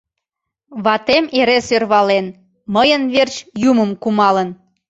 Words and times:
Ватем 0.83 1.25
эре 1.39 1.57
сӧрвален, 1.67 2.25
мыйын 2.75 3.03
верч 3.13 3.35
Юмым 3.69 3.91
кумалын. 4.01 4.49